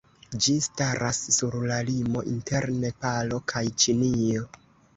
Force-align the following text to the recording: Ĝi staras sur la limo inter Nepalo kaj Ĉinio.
Ĝi 0.45 0.53
staras 0.67 1.19
sur 1.35 1.57
la 1.73 1.77
limo 1.91 2.25
inter 2.33 2.67
Nepalo 2.81 3.43
kaj 3.55 3.65
Ĉinio. 3.85 4.51